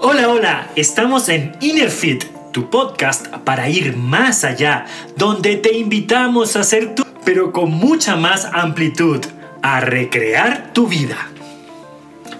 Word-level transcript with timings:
Hola, 0.00 0.28
hola, 0.28 0.70
estamos 0.74 1.28
en 1.28 1.56
Innerfit, 1.60 2.24
tu 2.52 2.68
podcast 2.68 3.28
para 3.44 3.68
ir 3.68 3.96
más 3.96 4.42
allá, 4.42 4.86
donde 5.16 5.56
te 5.56 5.76
invitamos 5.76 6.56
a 6.56 6.64
ser 6.64 6.96
tú, 6.96 7.04
pero 7.24 7.52
con 7.52 7.70
mucha 7.70 8.16
más 8.16 8.44
amplitud, 8.52 9.20
a 9.62 9.80
recrear 9.80 10.72
tu 10.72 10.88
vida. 10.88 11.28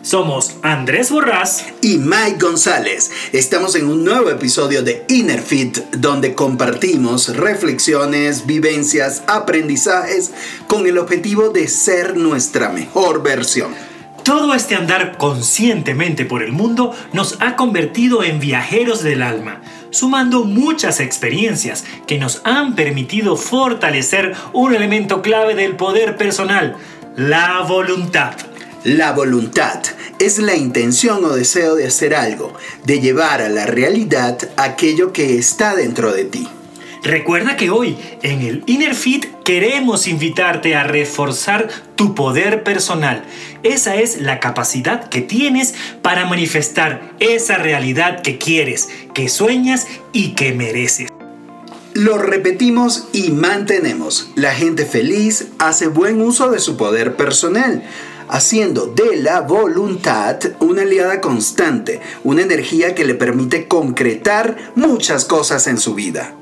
Somos 0.02 0.56
Andrés 0.62 1.10
Borrás 1.10 1.64
y 1.80 1.98
Mike 1.98 2.38
González. 2.40 3.10
Estamos 3.32 3.76
en 3.76 3.86
un 3.86 4.04
nuevo 4.04 4.30
episodio 4.30 4.82
de 4.82 5.04
Innerfit 5.08 5.78
donde 5.92 6.34
compartimos 6.34 7.36
reflexiones, 7.36 8.46
vivencias, 8.46 9.22
aprendizajes 9.28 10.32
con 10.66 10.86
el 10.86 10.98
objetivo 10.98 11.50
de 11.50 11.68
ser 11.68 12.16
nuestra 12.16 12.68
mejor 12.70 13.22
versión. 13.22 13.93
Todo 14.24 14.54
este 14.54 14.74
andar 14.74 15.18
conscientemente 15.18 16.24
por 16.24 16.42
el 16.42 16.50
mundo 16.50 16.94
nos 17.12 17.36
ha 17.40 17.56
convertido 17.56 18.24
en 18.24 18.40
viajeros 18.40 19.02
del 19.02 19.20
alma, 19.20 19.60
sumando 19.90 20.44
muchas 20.44 20.98
experiencias 21.00 21.84
que 22.06 22.18
nos 22.18 22.40
han 22.44 22.74
permitido 22.74 23.36
fortalecer 23.36 24.34
un 24.54 24.74
elemento 24.74 25.20
clave 25.20 25.54
del 25.54 25.76
poder 25.76 26.16
personal, 26.16 26.76
la 27.16 27.60
voluntad. 27.68 28.34
La 28.82 29.12
voluntad 29.12 29.82
es 30.18 30.38
la 30.38 30.56
intención 30.56 31.22
o 31.26 31.34
deseo 31.34 31.74
de 31.74 31.86
hacer 31.86 32.14
algo, 32.14 32.54
de 32.84 33.00
llevar 33.00 33.42
a 33.42 33.50
la 33.50 33.66
realidad 33.66 34.38
aquello 34.56 35.12
que 35.12 35.38
está 35.38 35.74
dentro 35.74 36.12
de 36.12 36.24
ti. 36.24 36.48
Recuerda 37.04 37.58
que 37.58 37.68
hoy 37.68 37.98
en 38.22 38.40
el 38.40 38.62
Inner 38.64 38.94
Fit 38.94 39.26
queremos 39.44 40.06
invitarte 40.06 40.74
a 40.74 40.84
reforzar 40.84 41.68
tu 41.96 42.14
poder 42.14 42.64
personal. 42.64 43.26
Esa 43.62 43.96
es 43.96 44.22
la 44.22 44.40
capacidad 44.40 45.10
que 45.10 45.20
tienes 45.20 45.74
para 46.00 46.24
manifestar 46.24 47.12
esa 47.20 47.58
realidad 47.58 48.22
que 48.22 48.38
quieres, 48.38 48.88
que 49.12 49.28
sueñas 49.28 49.86
y 50.14 50.30
que 50.30 50.54
mereces. 50.54 51.10
Lo 51.92 52.16
repetimos 52.16 53.06
y 53.12 53.32
mantenemos. 53.32 54.30
La 54.34 54.54
gente 54.54 54.86
feliz 54.86 55.48
hace 55.58 55.88
buen 55.88 56.22
uso 56.22 56.50
de 56.50 56.58
su 56.58 56.78
poder 56.78 57.16
personal 57.16 57.82
haciendo 58.30 58.86
de 58.86 59.16
la 59.16 59.42
voluntad 59.42 60.38
una 60.60 60.80
aliada 60.80 61.20
constante, 61.20 62.00
una 62.24 62.40
energía 62.40 62.94
que 62.94 63.04
le 63.04 63.14
permite 63.14 63.68
concretar 63.68 64.72
muchas 64.74 65.26
cosas 65.26 65.66
en 65.66 65.76
su 65.76 65.94
vida. 65.94 66.34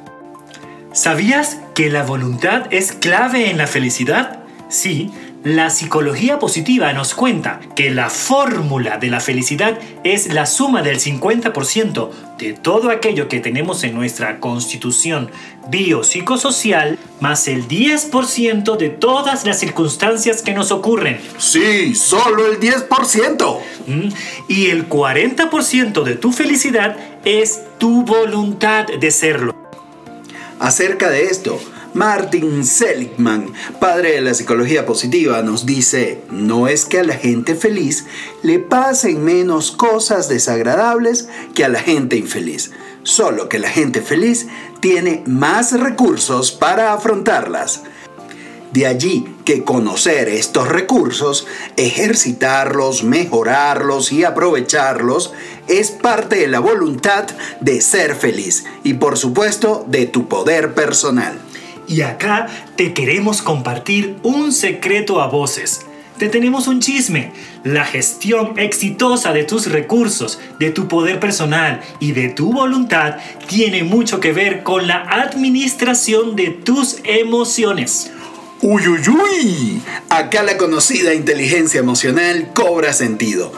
¿Sabías 0.92 1.58
que 1.74 1.88
la 1.88 2.02
voluntad 2.02 2.66
es 2.70 2.92
clave 2.92 3.50
en 3.50 3.56
la 3.56 3.66
felicidad? 3.66 4.40
Sí, 4.68 5.10
la 5.42 5.70
psicología 5.70 6.38
positiva 6.38 6.92
nos 6.92 7.14
cuenta 7.14 7.60
que 7.74 7.90
la 7.90 8.10
fórmula 8.10 8.98
de 8.98 9.08
la 9.08 9.18
felicidad 9.18 9.78
es 10.04 10.32
la 10.32 10.44
suma 10.44 10.82
del 10.82 11.00
50% 11.00 12.10
de 12.38 12.52
todo 12.52 12.90
aquello 12.90 13.26
que 13.26 13.40
tenemos 13.40 13.84
en 13.84 13.94
nuestra 13.94 14.38
constitución 14.38 15.30
biopsicosocial 15.68 16.98
más 17.20 17.48
el 17.48 17.66
10% 17.66 18.76
de 18.76 18.90
todas 18.90 19.46
las 19.46 19.58
circunstancias 19.58 20.42
que 20.42 20.52
nos 20.52 20.70
ocurren. 20.72 21.18
Sí, 21.38 21.94
solo 21.94 22.46
el 22.46 22.60
10%. 22.60 23.58
Mm, 23.86 24.08
y 24.46 24.66
el 24.66 24.88
40% 24.90 26.02
de 26.04 26.16
tu 26.16 26.32
felicidad 26.32 26.96
es 27.24 27.62
tu 27.78 28.04
voluntad 28.04 28.86
de 28.86 29.10
serlo. 29.10 29.51
Acerca 30.62 31.10
de 31.10 31.24
esto, 31.24 31.60
Martin 31.92 32.64
Seligman, 32.64 33.52
padre 33.80 34.12
de 34.12 34.20
la 34.20 34.32
psicología 34.32 34.86
positiva, 34.86 35.42
nos 35.42 35.66
dice, 35.66 36.22
no 36.30 36.68
es 36.68 36.84
que 36.84 37.00
a 37.00 37.02
la 37.02 37.14
gente 37.14 37.56
feliz 37.56 38.06
le 38.44 38.60
pasen 38.60 39.24
menos 39.24 39.72
cosas 39.72 40.28
desagradables 40.28 41.28
que 41.56 41.64
a 41.64 41.68
la 41.68 41.80
gente 41.80 42.14
infeliz, 42.14 42.70
solo 43.02 43.48
que 43.48 43.58
la 43.58 43.70
gente 43.70 44.02
feliz 44.02 44.46
tiene 44.78 45.24
más 45.26 45.72
recursos 45.72 46.52
para 46.52 46.92
afrontarlas. 46.92 47.82
De 48.72 48.86
allí 48.86 49.26
que 49.44 49.64
conocer 49.64 50.30
estos 50.30 50.66
recursos, 50.66 51.46
ejercitarlos, 51.76 53.04
mejorarlos 53.04 54.12
y 54.12 54.24
aprovecharlos 54.24 55.34
es 55.68 55.90
parte 55.90 56.36
de 56.36 56.48
la 56.48 56.58
voluntad 56.58 57.26
de 57.60 57.82
ser 57.82 58.14
feliz 58.14 58.64
y 58.82 58.94
por 58.94 59.18
supuesto 59.18 59.84
de 59.88 60.06
tu 60.06 60.26
poder 60.26 60.72
personal. 60.72 61.38
Y 61.86 62.00
acá 62.00 62.46
te 62.76 62.94
queremos 62.94 63.42
compartir 63.42 64.16
un 64.22 64.52
secreto 64.52 65.20
a 65.20 65.26
voces. 65.26 65.82
Te 66.16 66.30
tenemos 66.30 66.66
un 66.66 66.80
chisme. 66.80 67.32
La 67.64 67.84
gestión 67.84 68.58
exitosa 68.58 69.34
de 69.34 69.44
tus 69.44 69.70
recursos, 69.70 70.40
de 70.58 70.70
tu 70.70 70.88
poder 70.88 71.20
personal 71.20 71.82
y 72.00 72.12
de 72.12 72.30
tu 72.30 72.52
voluntad 72.52 73.16
tiene 73.48 73.82
mucho 73.82 74.18
que 74.18 74.32
ver 74.32 74.62
con 74.62 74.86
la 74.86 75.02
administración 75.02 76.36
de 76.36 76.48
tus 76.50 77.00
emociones. 77.04 78.12
Uy, 78.64 78.86
uy, 78.86 79.00
uy. 79.08 79.82
Acá 80.08 80.44
la 80.44 80.56
conocida 80.56 81.14
inteligencia 81.14 81.80
emocional 81.80 82.52
cobra 82.54 82.92
sentido. 82.92 83.52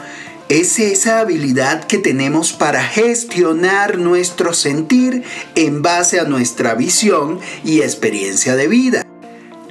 Es 0.49 0.79
esa 0.79 1.19
habilidad 1.19 1.83
que 1.83 1.99
tenemos 1.99 2.53
para 2.53 2.83
gestionar 2.83 3.99
nuestro 3.99 4.55
sentir 4.55 5.21
en 5.53 5.83
base 5.83 6.19
a 6.19 6.23
nuestra 6.23 6.73
visión 6.73 7.39
y 7.63 7.81
experiencia 7.81 8.55
de 8.55 8.67
vida. 8.67 9.05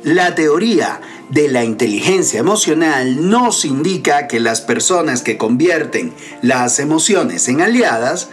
La 0.05 0.37
teoría 0.37 1.00
de 1.31 1.49
la 1.49 1.65
inteligencia 1.65 2.39
emocional 2.39 3.28
nos 3.28 3.65
indica 3.65 4.28
que 4.28 4.39
las 4.39 4.61
personas 4.61 5.22
que 5.22 5.37
convierten 5.37 6.12
las 6.43 6.78
emociones 6.78 7.49
en 7.49 7.61
aliadas 7.61 8.28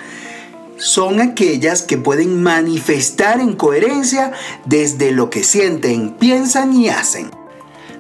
son 0.82 1.22
aquellas 1.22 1.84
que 1.84 1.98
pueden 1.98 2.42
manifestar 2.42 3.40
en 3.40 3.54
coherencia 3.54 4.32
desde 4.66 5.12
lo 5.12 5.30
que 5.30 5.44
sienten, 5.44 6.12
piensan 6.12 6.74
y 6.74 6.90
hacen. 6.90 7.30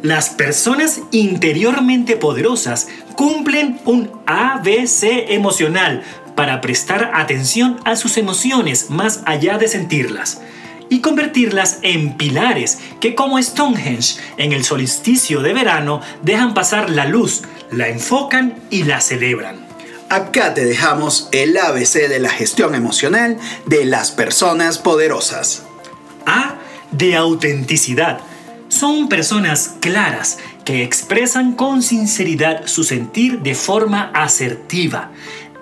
Las 0.01 0.31
personas 0.31 1.01
interiormente 1.11 2.15
poderosas 2.15 2.87
cumplen 3.15 3.79
un 3.85 4.09
ABC 4.25 5.29
emocional 5.29 6.01
para 6.35 6.59
prestar 6.59 7.11
atención 7.13 7.79
a 7.85 7.95
sus 7.95 8.17
emociones 8.17 8.89
más 8.89 9.21
allá 9.25 9.59
de 9.59 9.67
sentirlas 9.67 10.41
y 10.89 11.01
convertirlas 11.01 11.79
en 11.83 12.17
pilares 12.17 12.79
que 12.99 13.13
como 13.13 13.41
Stonehenge 13.41 14.19
en 14.37 14.53
el 14.53 14.63
solsticio 14.63 15.41
de 15.41 15.53
verano 15.53 16.01
dejan 16.23 16.55
pasar 16.55 16.89
la 16.89 17.05
luz, 17.05 17.43
la 17.71 17.89
enfocan 17.89 18.55
y 18.71 18.83
la 18.83 19.01
celebran. 19.01 19.70
Acá 20.11 20.53
te 20.53 20.65
dejamos 20.65 21.29
el 21.31 21.57
ABC 21.57 22.09
de 22.09 22.19
la 22.19 22.27
gestión 22.27 22.75
emocional 22.75 23.37
de 23.65 23.85
las 23.85 24.11
personas 24.11 24.77
poderosas. 24.77 25.63
A 26.25 26.55
de 26.91 27.15
autenticidad. 27.15 28.19
Son 28.67 29.07
personas 29.07 29.75
claras 29.79 30.37
que 30.65 30.83
expresan 30.83 31.53
con 31.53 31.81
sinceridad 31.81 32.67
su 32.67 32.83
sentir 32.83 33.39
de 33.39 33.55
forma 33.55 34.11
asertiva. 34.13 35.11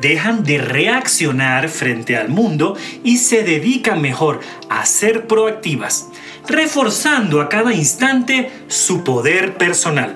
Dejan 0.01 0.43
de 0.43 0.57
reaccionar 0.57 1.69
frente 1.69 2.17
al 2.17 2.29
mundo 2.29 2.75
y 3.03 3.19
se 3.19 3.43
dedican 3.43 4.01
mejor 4.01 4.39
a 4.67 4.83
ser 4.87 5.27
proactivas, 5.27 6.07
reforzando 6.47 7.41
a 7.41 7.49
cada 7.49 7.71
instante 7.71 8.51
su 8.67 9.03
poder 9.03 9.59
personal. 9.59 10.15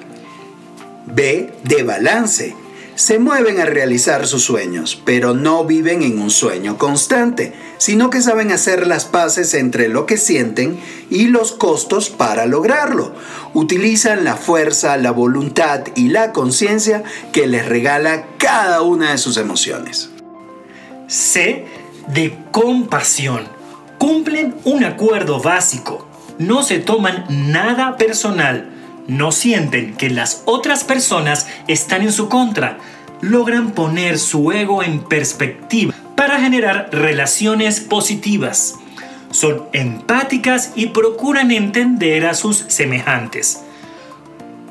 B 1.05 1.53
de 1.63 1.83
balance 1.83 2.62
se 2.95 3.19
mueven 3.19 3.59
a 3.59 3.65
realizar 3.65 4.27
sus 4.27 4.43
sueños, 4.43 5.01
pero 5.03 5.33
no 5.33 5.65
viven 5.65 6.03
en 6.03 6.19
un 6.19 6.29
sueño 6.29 6.77
constante, 6.77 7.53
sino 7.77 8.09
que 8.09 8.21
saben 8.21 8.51
hacer 8.51 8.87
las 8.87 9.05
paces 9.05 9.53
entre 9.53 9.89
lo 9.89 10.05
que 10.05 10.17
sienten 10.17 10.79
y 11.09 11.27
los 11.27 11.51
costos 11.51 12.09
para 12.09 12.45
lograrlo. 12.45 13.13
Utilizan 13.53 14.23
la 14.23 14.35
fuerza, 14.35 14.97
la 14.97 15.11
voluntad 15.11 15.81
y 15.95 16.09
la 16.09 16.31
conciencia 16.31 17.03
que 17.31 17.47
les 17.47 17.65
regala 17.65 18.27
cada 18.37 18.81
una 18.81 19.11
de 19.11 19.17
sus 19.17 19.37
emociones. 19.37 20.09
C 21.07 21.66
de 22.07 22.37
compasión. 22.51 23.47
Cumplen 23.97 24.55
un 24.66 24.84
acuerdo 24.84 25.41
básico. 25.41 26.07
No 26.37 26.63
se 26.63 26.79
toman 26.79 27.25
nada 27.29 27.97
personal 27.97 28.69
no 29.08 29.32
sienten 29.32 29.96
que 29.96 30.09
las 30.09 30.44
otras 30.46 30.84
personas 30.84 31.47
están 31.67 32.02
en 32.02 32.11
su 32.11 32.29
contra, 32.29 32.78
logran 33.22 33.72
poner 33.72 34.20
su 34.20 34.52
ego 34.52 34.84
en 34.84 35.00
perspectiva 35.00 35.94
para 36.16 36.40
generar 36.40 36.90
relaciones 36.91 37.79
positivas. 37.79 38.76
Son 39.32 39.64
empáticas 39.73 40.73
y 40.76 40.88
procuran 40.88 41.52
entender 41.52 42.26
a 42.26 42.34
sus 42.34 42.66
semejantes. 42.67 43.64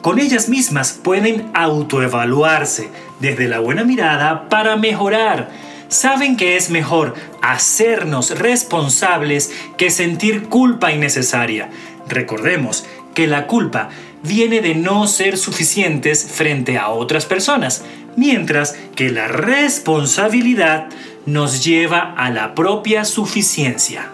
Con 0.02 0.18
ellas 0.18 0.48
mismas 0.48 0.92
pueden 0.92 1.50
autoevaluarse 1.54 2.88
desde 3.20 3.48
la 3.48 3.60
buena 3.60 3.84
mirada 3.84 4.48
para 4.48 4.76
mejorar. 4.76 5.50
Saben 5.88 6.36
que 6.36 6.56
es 6.56 6.70
mejor 6.70 7.14
hacernos 7.40 8.38
responsables 8.38 9.52
que 9.76 9.90
sentir 9.90 10.48
culpa 10.48 10.90
innecesaria. 10.90 11.70
Recordemos 12.08 12.84
que 13.14 13.26
la 13.26 13.46
culpa 13.46 13.90
viene 14.22 14.60
de 14.60 14.74
no 14.74 15.06
ser 15.06 15.36
suficientes 15.36 16.24
frente 16.24 16.78
a 16.78 16.88
otras 16.90 17.26
personas, 17.26 17.82
mientras 18.16 18.76
que 18.94 19.10
la 19.10 19.28
responsabilidad 19.28 20.88
nos 21.26 21.64
lleva 21.64 22.14
a 22.16 22.30
la 22.30 22.54
propia 22.54 23.04
suficiencia. 23.04 24.10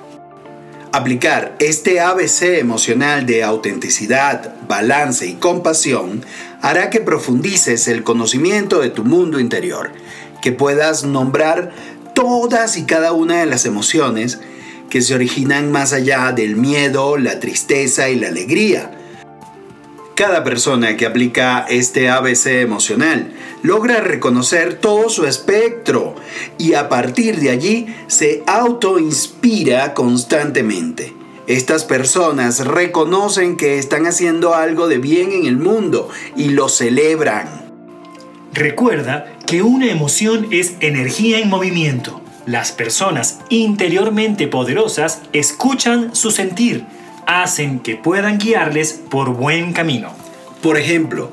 Aplicar 0.92 1.54
este 1.58 2.00
ABC 2.00 2.58
emocional 2.58 3.26
de 3.26 3.44
autenticidad, 3.44 4.54
balance 4.66 5.26
y 5.26 5.34
compasión 5.34 6.24
hará 6.62 6.88
que 6.88 7.00
profundices 7.00 7.88
el 7.88 8.02
conocimiento 8.02 8.80
de 8.80 8.88
tu 8.88 9.04
mundo 9.04 9.38
interior, 9.38 9.92
que 10.40 10.52
puedas 10.52 11.04
nombrar 11.04 11.72
todas 12.14 12.78
y 12.78 12.84
cada 12.84 13.12
una 13.12 13.40
de 13.40 13.46
las 13.46 13.66
emociones 13.66 14.40
que 14.88 15.02
se 15.02 15.14
originan 15.14 15.70
más 15.70 15.92
allá 15.92 16.32
del 16.32 16.56
miedo, 16.56 17.18
la 17.18 17.38
tristeza 17.38 18.08
y 18.08 18.16
la 18.16 18.28
alegría. 18.28 18.90
Cada 20.18 20.42
persona 20.42 20.96
que 20.96 21.06
aplica 21.06 21.64
este 21.68 22.10
ABC 22.10 22.46
emocional 22.62 23.34
logra 23.62 24.00
reconocer 24.00 24.74
todo 24.74 25.10
su 25.10 25.26
espectro 25.26 26.16
y 26.58 26.74
a 26.74 26.88
partir 26.88 27.38
de 27.38 27.50
allí 27.50 27.86
se 28.08 28.42
autoinspira 28.48 29.94
constantemente. 29.94 31.14
Estas 31.46 31.84
personas 31.84 32.66
reconocen 32.66 33.56
que 33.56 33.78
están 33.78 34.06
haciendo 34.06 34.56
algo 34.56 34.88
de 34.88 34.98
bien 34.98 35.30
en 35.30 35.46
el 35.46 35.56
mundo 35.56 36.08
y 36.34 36.48
lo 36.48 36.68
celebran. 36.68 37.70
Recuerda 38.52 39.38
que 39.46 39.62
una 39.62 39.88
emoción 39.88 40.48
es 40.50 40.74
energía 40.80 41.38
en 41.38 41.48
movimiento. 41.48 42.20
Las 42.44 42.72
personas 42.72 43.38
interiormente 43.50 44.48
poderosas 44.48 45.20
escuchan 45.32 46.16
su 46.16 46.32
sentir, 46.32 46.86
hacen 47.28 47.80
que 47.80 47.94
puedan 47.94 48.38
guiarles 48.38 48.94
por 49.10 49.34
buen 49.34 49.74
camino. 49.74 50.08
Por 50.62 50.78
ejemplo, 50.78 51.30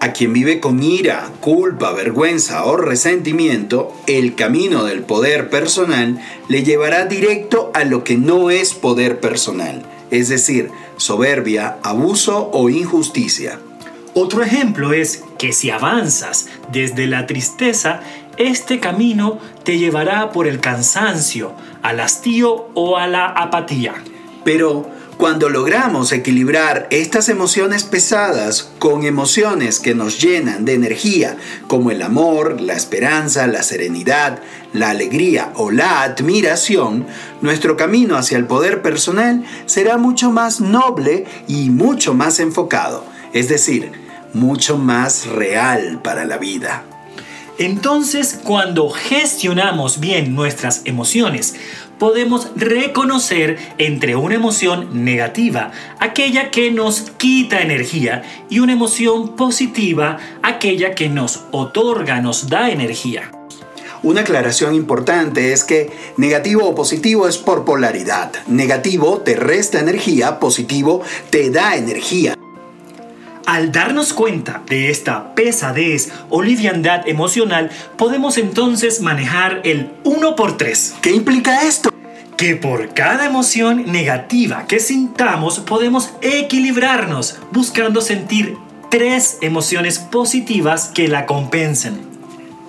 a 0.00 0.12
quien 0.12 0.32
vive 0.32 0.60
con 0.60 0.82
ira, 0.82 1.30
culpa, 1.40 1.92
vergüenza 1.92 2.64
o 2.64 2.78
resentimiento, 2.78 3.94
el 4.06 4.34
camino 4.34 4.84
del 4.84 5.02
poder 5.02 5.50
personal 5.50 6.18
le 6.48 6.62
llevará 6.62 7.04
directo 7.04 7.70
a 7.74 7.84
lo 7.84 8.02
que 8.02 8.16
no 8.16 8.48
es 8.48 8.72
poder 8.72 9.20
personal, 9.20 9.82
es 10.10 10.30
decir, 10.30 10.70
soberbia, 10.96 11.76
abuso 11.82 12.50
o 12.54 12.70
injusticia. 12.70 13.58
Otro 14.14 14.42
ejemplo 14.42 14.94
es 14.94 15.22
que 15.38 15.52
si 15.52 15.68
avanzas 15.68 16.48
desde 16.72 17.06
la 17.08 17.26
tristeza, 17.26 18.00
este 18.38 18.80
camino 18.80 19.38
te 19.64 19.76
llevará 19.76 20.32
por 20.32 20.46
el 20.46 20.60
cansancio, 20.60 21.52
al 21.82 22.00
hastío 22.00 22.68
o 22.72 22.96
a 22.96 23.06
la 23.06 23.26
apatía. 23.26 23.94
Pero 24.44 24.93
cuando 25.16 25.48
logramos 25.48 26.12
equilibrar 26.12 26.88
estas 26.90 27.28
emociones 27.28 27.84
pesadas 27.84 28.70
con 28.78 29.04
emociones 29.04 29.78
que 29.78 29.94
nos 29.94 30.20
llenan 30.20 30.64
de 30.64 30.74
energía, 30.74 31.36
como 31.68 31.90
el 31.90 32.02
amor, 32.02 32.60
la 32.60 32.74
esperanza, 32.74 33.46
la 33.46 33.62
serenidad, 33.62 34.40
la 34.72 34.90
alegría 34.90 35.52
o 35.54 35.70
la 35.70 36.02
admiración, 36.02 37.06
nuestro 37.40 37.76
camino 37.76 38.16
hacia 38.16 38.38
el 38.38 38.46
poder 38.46 38.82
personal 38.82 39.44
será 39.66 39.98
mucho 39.98 40.30
más 40.30 40.60
noble 40.60 41.26
y 41.46 41.70
mucho 41.70 42.14
más 42.14 42.40
enfocado, 42.40 43.04
es 43.32 43.48
decir, 43.48 43.92
mucho 44.32 44.78
más 44.78 45.26
real 45.26 46.00
para 46.02 46.24
la 46.24 46.38
vida. 46.38 46.93
Entonces, 47.58 48.40
cuando 48.42 48.90
gestionamos 48.90 50.00
bien 50.00 50.34
nuestras 50.34 50.82
emociones, 50.86 51.54
podemos 51.98 52.50
reconocer 52.56 53.58
entre 53.78 54.16
una 54.16 54.34
emoción 54.34 55.04
negativa, 55.04 55.70
aquella 56.00 56.50
que 56.50 56.72
nos 56.72 57.12
quita 57.16 57.62
energía, 57.62 58.22
y 58.50 58.58
una 58.58 58.72
emoción 58.72 59.36
positiva, 59.36 60.18
aquella 60.42 60.94
que 60.96 61.08
nos 61.08 61.44
otorga, 61.52 62.20
nos 62.20 62.48
da 62.48 62.70
energía. 62.70 63.30
Una 64.02 64.20
aclaración 64.20 64.74
importante 64.74 65.52
es 65.52 65.64
que 65.64 65.90
negativo 66.18 66.68
o 66.68 66.74
positivo 66.74 67.26
es 67.26 67.38
por 67.38 67.64
polaridad. 67.64 68.32
Negativo 68.48 69.22
te 69.24 69.34
resta 69.36 69.80
energía, 69.80 70.38
positivo 70.40 71.00
te 71.30 71.50
da 71.50 71.76
energía. 71.76 72.36
Al 73.46 73.72
darnos 73.72 74.14
cuenta 74.14 74.62
de 74.66 74.90
esta 74.90 75.34
pesadez 75.34 76.10
o 76.30 76.40
liviandad 76.40 77.06
emocional, 77.06 77.70
podemos 77.98 78.38
entonces 78.38 79.02
manejar 79.02 79.60
el 79.64 79.92
1 80.04 80.34
por 80.34 80.56
3 80.56 80.94
¿Qué 81.02 81.10
implica 81.10 81.62
esto? 81.62 81.90
Que 82.38 82.56
por 82.56 82.94
cada 82.94 83.26
emoción 83.26 83.92
negativa 83.92 84.66
que 84.66 84.80
sintamos 84.80 85.60
podemos 85.60 86.10
equilibrarnos 86.22 87.38
buscando 87.52 88.00
sentir 88.00 88.56
tres 88.90 89.36
emociones 89.42 89.98
positivas 89.98 90.90
que 90.94 91.06
la 91.08 91.26
compensen. 91.26 92.00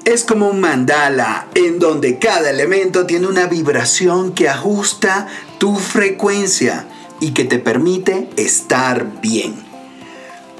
Es 0.03 0.25
como 0.25 0.49
un 0.49 0.59
mandala 0.59 1.47
en 1.55 1.79
donde 1.79 2.19
cada 2.19 2.49
elemento 2.49 3.05
tiene 3.05 3.27
una 3.27 3.47
vibración 3.47 4.33
que 4.33 4.49
ajusta 4.49 5.27
tu 5.57 5.77
frecuencia 5.77 6.85
y 7.21 7.31
que 7.31 7.45
te 7.45 7.59
permite 7.59 8.29
estar 8.35 9.21
bien 9.21 9.64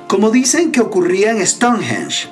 como 0.07 0.31
dicen 0.31 0.71
que 0.71 0.81
ocurría 0.81 1.31
en 1.31 1.45
Stonehenge, 1.45 2.29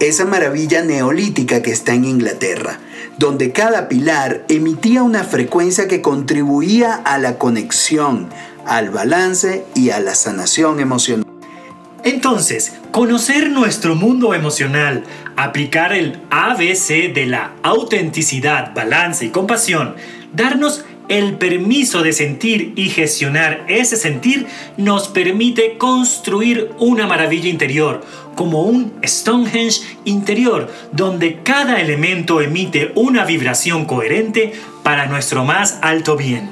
esa 0.00 0.24
maravilla 0.24 0.82
neolítica 0.82 1.62
que 1.62 1.70
está 1.70 1.94
en 1.94 2.04
Inglaterra, 2.04 2.78
donde 3.18 3.52
cada 3.52 3.88
pilar 3.88 4.44
emitía 4.48 5.02
una 5.02 5.24
frecuencia 5.24 5.88
que 5.88 6.02
contribuía 6.02 6.94
a 6.94 7.18
la 7.18 7.38
conexión, 7.38 8.28
al 8.66 8.90
balance 8.90 9.64
y 9.74 9.90
a 9.90 10.00
la 10.00 10.14
sanación 10.14 10.80
emocional. 10.80 11.24
Entonces, 12.04 12.74
conocer 12.92 13.50
nuestro 13.50 13.94
mundo 13.94 14.34
emocional, 14.34 15.04
aplicar 15.36 15.92
el 15.92 16.20
ABC 16.30 17.12
de 17.12 17.26
la 17.26 17.52
autenticidad, 17.62 18.74
balance 18.74 19.24
y 19.24 19.30
compasión, 19.30 19.96
darnos 20.32 20.84
el 21.08 21.34
permiso 21.34 22.02
de 22.02 22.12
sentir 22.12 22.72
y 22.76 22.88
gestionar 22.88 23.64
ese 23.68 23.96
sentir 23.96 24.46
nos 24.76 25.08
permite 25.08 25.78
construir 25.78 26.70
una 26.78 27.06
maravilla 27.06 27.48
interior, 27.48 28.04
como 28.34 28.62
un 28.62 28.92
Stonehenge 29.04 29.82
interior, 30.04 30.70
donde 30.92 31.42
cada 31.42 31.80
elemento 31.80 32.40
emite 32.40 32.92
una 32.94 33.24
vibración 33.24 33.84
coherente 33.84 34.52
para 34.82 35.06
nuestro 35.06 35.44
más 35.44 35.78
alto 35.82 36.16
bien. 36.16 36.50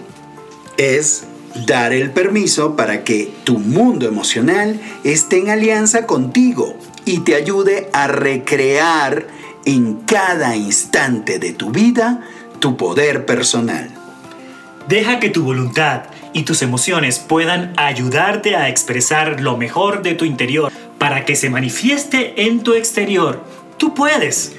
Es 0.77 1.27
dar 1.67 1.93
el 1.93 2.11
permiso 2.11 2.77
para 2.77 3.05
que 3.05 3.31
tu 3.45 3.59
mundo 3.59 4.07
emocional 4.09 4.81
esté 5.05 5.39
en 5.39 5.51
alianza 5.51 6.07
contigo 6.07 6.77
y 7.05 7.21
te 7.21 7.35
ayude 7.35 7.91
a 7.93 8.07
recrear 8.07 9.27
en 9.65 9.95
cada 10.07 10.57
instante 10.57 11.39
de 11.39 11.53
tu 11.53 11.71
vida 11.71 12.23
tu 12.61 12.77
poder 12.77 13.27
personal. 13.27 14.04
Deja 14.89 15.19
que 15.19 15.31
tu 15.31 15.45
voluntad 15.45 16.03
y 16.33 16.43
tus 16.43 16.63
emociones 16.63 17.19
puedan 17.19 17.73
ayudarte 17.77 18.57
a 18.57 18.69
expresar 18.69 19.41
lo 19.41 19.57
mejor 19.57 20.03
de 20.03 20.15
tu 20.15 20.25
interior 20.25 20.71
para 20.99 21.25
que 21.25 21.37
se 21.37 21.51
manifieste 21.51 22.47
en 22.47 22.63
tu 22.63 22.75
exterior. 22.75 23.43
Tú 23.79 23.95
puedes. 23.95 24.55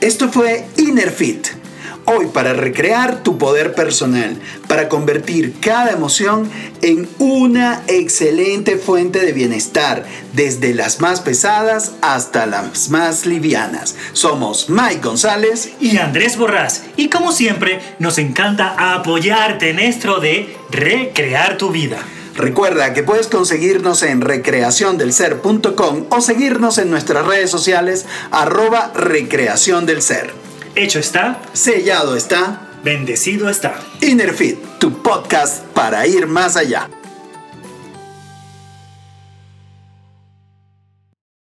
Esto 0.00 0.28
fue 0.28 0.66
Inner 0.76 1.10
Fit 1.10 1.65
hoy 2.06 2.26
para 2.26 2.52
recrear 2.54 3.22
tu 3.22 3.38
poder 3.38 3.74
personal, 3.74 4.40
para 4.68 4.88
convertir 4.88 5.54
cada 5.60 5.90
emoción 5.90 6.50
en 6.82 7.08
una 7.18 7.82
excelente 7.88 8.76
fuente 8.76 9.20
de 9.20 9.32
bienestar, 9.32 10.04
desde 10.32 10.74
las 10.74 11.00
más 11.00 11.20
pesadas 11.20 11.92
hasta 12.00 12.46
las 12.46 12.90
más 12.90 13.26
livianas. 13.26 13.96
Somos 14.12 14.70
Mike 14.70 15.00
González 15.02 15.72
y 15.80 15.98
Andrés 15.98 16.36
Borrás, 16.36 16.84
y 16.96 17.08
como 17.08 17.32
siempre 17.32 17.80
nos 17.98 18.18
encanta 18.18 18.94
apoyarte 18.94 19.70
en 19.70 19.80
esto 19.80 20.20
de 20.20 20.56
recrear 20.70 21.58
tu 21.58 21.70
vida. 21.70 21.98
Recuerda 22.36 22.92
que 22.92 23.02
puedes 23.02 23.28
conseguirnos 23.28 24.02
en 24.02 24.20
recreaciondelser.com 24.20 26.04
o 26.10 26.20
seguirnos 26.20 26.76
en 26.76 26.90
nuestras 26.90 27.26
redes 27.26 27.50
sociales 27.50 28.04
arroba 28.30 28.92
recreación 28.94 29.86
del 29.86 30.02
ser. 30.02 30.45
Hecho 30.76 30.98
está. 30.98 31.40
Sellado 31.54 32.14
está. 32.16 32.68
Bendecido 32.84 33.48
está. 33.48 33.80
Innerfit, 34.02 34.58
tu 34.78 35.02
podcast 35.02 35.64
para 35.72 36.06
ir 36.06 36.26
más 36.26 36.54
allá. 36.54 36.90